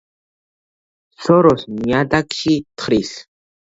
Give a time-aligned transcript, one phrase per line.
[1.25, 3.13] სოროს ნიადაგში თხრის.